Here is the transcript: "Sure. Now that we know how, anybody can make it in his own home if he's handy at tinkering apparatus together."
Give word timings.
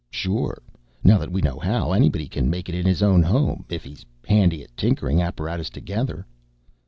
"Sure. 0.09 0.63
Now 1.03 1.19
that 1.19 1.31
we 1.31 1.41
know 1.41 1.59
how, 1.59 1.91
anybody 1.91 2.27
can 2.27 2.49
make 2.49 2.67
it 2.67 2.73
in 2.73 2.87
his 2.87 3.03
own 3.03 3.21
home 3.21 3.65
if 3.69 3.83
he's 3.83 4.03
handy 4.27 4.63
at 4.63 4.75
tinkering 4.75 5.21
apparatus 5.21 5.69
together." 5.69 6.25